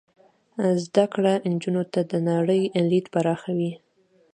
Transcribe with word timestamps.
زده 0.83 1.05
کړه 1.13 1.33
نجونو 1.51 1.83
ته 1.93 1.99
د 2.11 2.13
نړۍ 2.29 2.61
لید 2.89 3.05
پراخوي. 3.13 3.71